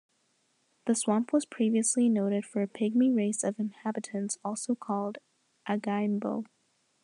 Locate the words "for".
2.43-2.63